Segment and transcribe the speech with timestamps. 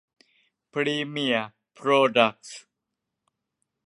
[0.71, 2.59] พรีเมียร์ โพรดักส์